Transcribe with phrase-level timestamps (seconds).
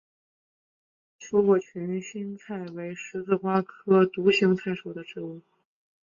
[1.19, 5.43] 球果群心菜为十字花科独行菜属的植物。